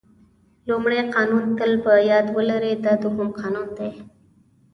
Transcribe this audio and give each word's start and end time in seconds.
لومړی 0.69 0.99
قانون 1.15 1.45
تل 1.59 1.71
په 1.83 1.93
یاد 2.11 2.25
ولرئ 2.37 2.73
دا 2.85 2.93
دوهم 3.03 3.29
قانون 3.39 3.67
دی. 3.77 3.91